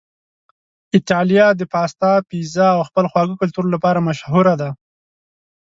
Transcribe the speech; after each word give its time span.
ایتالیا 0.95 1.47
د 1.55 1.61
پاستا، 1.73 2.11
پیزا 2.29 2.67
او 2.77 2.81
خپل 2.89 3.05
خواږه 3.11 3.35
کلتور 3.41 3.65
لپاره 3.73 4.05
مشهوره 4.07 4.53
ده. 4.61 4.69